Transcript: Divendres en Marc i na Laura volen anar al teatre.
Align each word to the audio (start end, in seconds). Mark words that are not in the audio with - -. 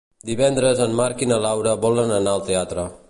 Divendres 0.27 0.79
en 0.85 0.95
Marc 1.01 1.21
i 1.25 1.29
na 1.33 1.37
Laura 1.45 1.75
volen 1.85 2.15
anar 2.17 2.35
al 2.39 2.45
teatre. 2.49 2.89